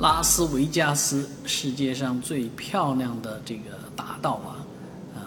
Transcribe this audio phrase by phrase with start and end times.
[0.00, 3.62] 拉斯维加斯世界上最漂亮的这个
[3.94, 4.64] 大道啊，
[5.14, 5.20] 啊，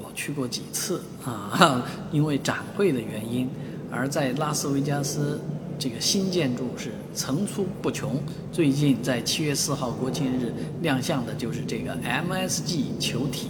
[0.00, 3.48] 我去过几次啊， 因为展会的原因，
[3.90, 5.40] 而在拉斯维加斯
[5.76, 8.22] 这个新建筑是层出不穷。
[8.52, 13.48] 最近在七月四号国庆日亮相的就是这个 MSG 球体。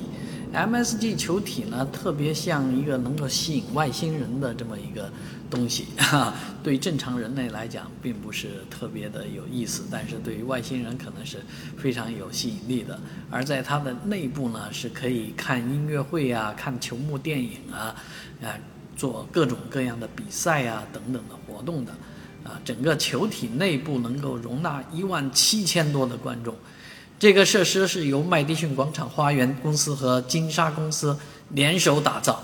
[0.52, 5.10] MSG 球体呢，特别像一个能够吸引外星人的这么一个
[5.50, 11.42] 东西，哈，对正常人类来讲并不是特别的有意思，但是对于外星人可能是
[11.78, 13.00] 非常有吸引力的。
[13.30, 17.96] 而在它的内部呢，是可以看音乐会啊，看球幕电影啊，
[18.42, 18.52] 啊，
[18.94, 21.92] 做各种各样的比赛啊等等的活动的，
[22.44, 26.54] 啊，整个球体内部能够容纳一万七千多的观众。
[27.22, 31.16] 这个设施是由麦迪逊广场花园公司和金沙公司
[31.50, 32.42] 联手打造。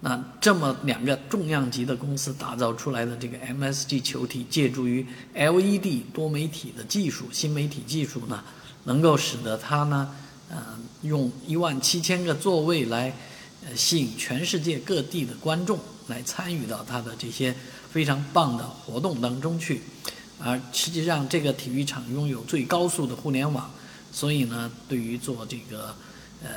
[0.00, 8.42] 那这么两个重量级的公司打造出来的这个 MSG 球体，借助于 LED 多媒体的技术、新媒体技术呢，
[8.84, 10.10] 能够使得它呢，
[10.48, 10.56] 呃，
[11.02, 13.14] 用一万七千个座位来，
[13.66, 17.54] 呃，吸引全世界各地的观众来参与到它的这些
[17.90, 19.82] 非常棒的活动当中去。
[20.42, 23.70] 而实际上，这个体育场拥有最高速的互联网。
[24.14, 25.92] 所以呢，对于做这个
[26.40, 26.48] 呃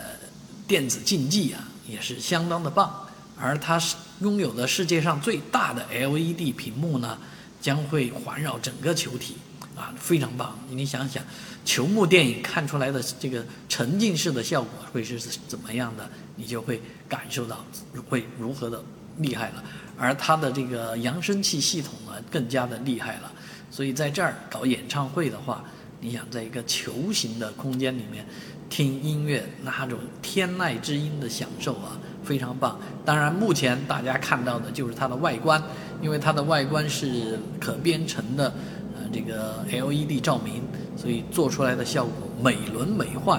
[0.68, 3.04] 电子竞技啊，也是相当的棒。
[3.36, 7.18] 而它是拥有的世界上最大的 LED 屏幕呢，
[7.60, 9.38] 将会环绕整个球体
[9.76, 10.56] 啊，非常棒。
[10.70, 11.24] 你想想，
[11.66, 17.66] 球幕电影看出来的这个沉浸式的效果会是怎么样的，你就会感受到
[18.08, 18.84] 会如何的
[19.18, 19.64] 厉害了。
[19.98, 23.32] 而它的这个扬声器系统呢，更加的厉害了。
[23.72, 25.64] 所以在这儿搞演唱会的话。
[26.08, 28.26] 你想在一个球形的空间里面
[28.70, 32.80] 听音乐，那种天籁之音的享受啊，非常棒。
[33.04, 35.62] 当然，目前大家看到的就是它的外观，
[36.02, 38.54] 因为它的外观是可编程的，
[38.96, 40.62] 呃，这个 LED 照明，
[40.96, 43.38] 所以做出来的效果美轮美奂，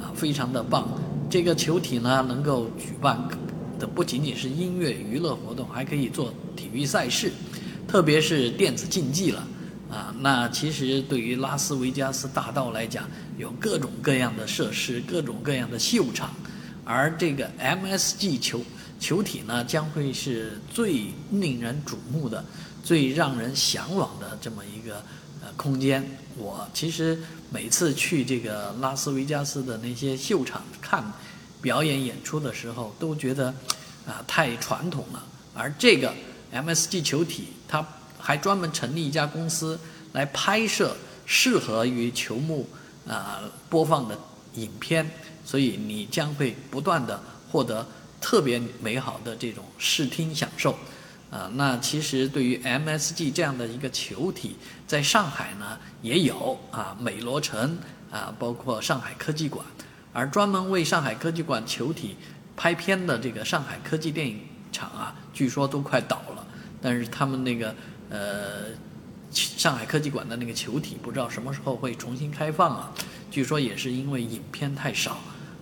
[0.00, 0.86] 啊，非常的棒。
[1.28, 3.28] 这个球体呢，能够举办
[3.80, 7.32] 的不仅仅是音乐娱乐活动，还可以做体育赛事，
[7.88, 9.44] 特别是电子竞技了。
[9.94, 16.34] 啊，那其实对于拉斯维加斯大道来讲，有各种各样的设施，各种各样的秀场，
[16.84, 18.60] 而这个 MSG 球
[18.98, 22.44] 球体呢，将会是最令人瞩目的、
[22.82, 24.96] 最让人向往的这么一个
[25.40, 26.04] 呃空间。
[26.36, 27.16] 我其实
[27.52, 31.04] 每次去这个拉斯维加斯的那些秀场看
[31.62, 33.46] 表演演出的时候，都觉得
[34.08, 35.22] 啊太传统了，
[35.54, 36.12] 而这个
[36.52, 37.86] MSG 球体它。
[38.26, 39.78] 还专门成立一家公司
[40.12, 40.96] 来拍摄
[41.26, 42.66] 适合于球幕
[43.06, 44.18] 啊播放的
[44.54, 45.06] 影片，
[45.44, 47.86] 所以你将会不断的获得
[48.22, 50.74] 特别美好的这种视听享受
[51.30, 51.50] 啊。
[51.56, 54.56] 那其实对于 MSG 这样的一个球体，
[54.86, 57.76] 在上海呢也有啊，美罗城
[58.10, 59.66] 啊，包括上海科技馆，
[60.14, 62.16] 而专门为上海科技馆球体
[62.56, 64.40] 拍片的这个上海科技电影
[64.72, 66.46] 厂啊，据说都快倒了，
[66.80, 67.74] 但是他们那个。
[68.14, 68.66] 呃，
[69.32, 72.92] 上海科技馆的那个球体不知道什么时候会重新开放啊？
[73.28, 75.18] 据说也是因为影片太少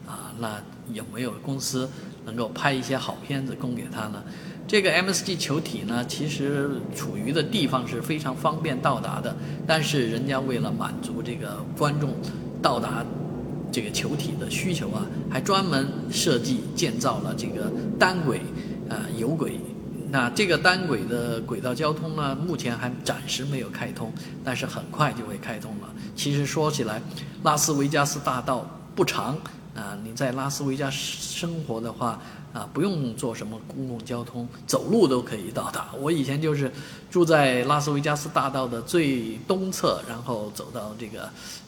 [0.06, 0.30] 啊。
[0.38, 1.88] 那有没有公司
[2.26, 4.22] 能够拍一些好片子供给他呢？
[4.68, 9.34] 这个 MSG 球体呢，其实处于的地方是非常方便到达的，
[9.66, 12.14] 但是人家为了满足这个观众
[12.60, 13.02] 到达
[13.72, 18.42] 这个球体的需求啊，还专门设计建造了这个单轨
[18.90, 19.58] 呃有轨。
[20.12, 24.12] 那这个单轨的轨道交通呢，目前还暂时没有开通，
[24.44, 25.88] 但是很快就会开通了。
[26.14, 27.00] 其实说起来，
[27.42, 29.38] 拉斯维加斯大道不长
[29.74, 32.20] 啊，你在拉斯维加斯生活的话
[32.52, 35.88] 啊，不用坐什么公共交通，走路都可以到达。
[35.98, 36.70] 我以前就是
[37.10, 41.22] 住在拉斯维加斯大道的最东侧，然后走到这个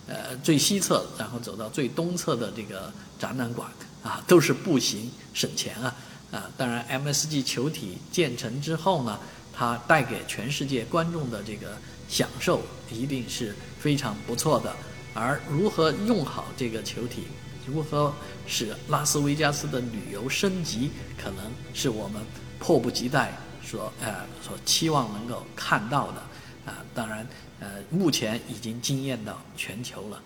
[0.06, 3.66] 呃最西侧，然后走到最东侧的这个展览馆
[4.02, 5.96] 啊，都是步行，省钱啊。
[6.34, 9.20] 啊，当然，MSG 球体建成之后呢，
[9.52, 11.78] 它带给全世界观众的这个
[12.08, 14.74] 享受一定是非常不错的。
[15.14, 17.28] 而如何用好这个球体，
[17.64, 18.12] 如何
[18.48, 22.20] 使拉斯维加斯的旅游升级，可能是我们
[22.58, 23.32] 迫不及待
[23.64, 26.20] 所呃所期望能够看到的。
[26.66, 27.24] 啊，当然，
[27.60, 30.20] 呃，目前已经惊艳到全球了。